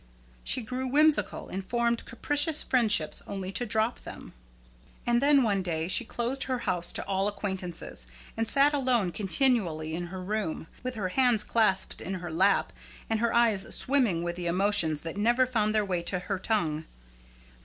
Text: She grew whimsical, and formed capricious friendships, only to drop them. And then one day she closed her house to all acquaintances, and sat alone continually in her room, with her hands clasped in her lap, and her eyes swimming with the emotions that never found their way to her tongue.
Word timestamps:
She 0.43 0.63
grew 0.63 0.87
whimsical, 0.87 1.49
and 1.49 1.63
formed 1.63 2.05
capricious 2.05 2.63
friendships, 2.63 3.21
only 3.27 3.51
to 3.51 3.67
drop 3.67 3.99
them. 3.99 4.33
And 5.05 5.21
then 5.21 5.43
one 5.43 5.61
day 5.61 5.87
she 5.87 6.05
closed 6.05 6.45
her 6.45 6.57
house 6.65 6.91
to 6.93 7.05
all 7.05 7.27
acquaintances, 7.27 8.07
and 8.35 8.47
sat 8.49 8.73
alone 8.73 9.11
continually 9.11 9.93
in 9.93 10.07
her 10.07 10.23
room, 10.23 10.65
with 10.81 10.95
her 10.95 11.09
hands 11.09 11.43
clasped 11.43 12.01
in 12.01 12.15
her 12.15 12.31
lap, 12.31 12.73
and 13.11 13.19
her 13.19 13.31
eyes 13.31 13.75
swimming 13.75 14.23
with 14.23 14.37
the 14.37 14.47
emotions 14.47 15.01
that 15.03 15.17
never 15.17 15.45
found 15.45 15.75
their 15.75 15.85
way 15.85 16.01
to 16.01 16.17
her 16.17 16.39
tongue. 16.39 16.85